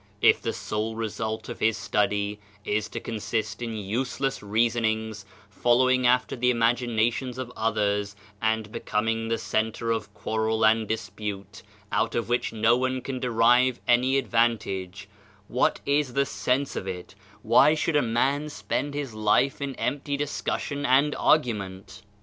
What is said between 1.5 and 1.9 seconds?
his